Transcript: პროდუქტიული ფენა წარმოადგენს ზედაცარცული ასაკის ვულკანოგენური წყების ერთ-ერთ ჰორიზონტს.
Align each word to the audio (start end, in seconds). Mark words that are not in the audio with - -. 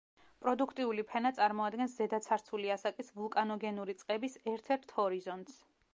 პროდუქტიული 0.43 1.03
ფენა 1.09 1.31
წარმოადგენს 1.39 1.93
ზედაცარცული 1.99 2.73
ასაკის 2.77 3.15
ვულკანოგენური 3.19 3.99
წყების 4.03 4.43
ერთ-ერთ 4.57 4.97
ჰორიზონტს. 4.99 5.65